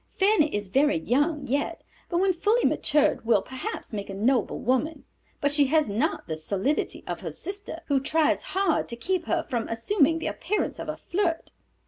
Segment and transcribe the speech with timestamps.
[0.17, 5.05] "Fanny is very young yet, but when fully matured will perhaps make a noble woman,
[5.39, 9.43] but she has not the solidity of her sister, who tries hard to keep her
[9.47, 11.51] from assuming the appearance of a flirt."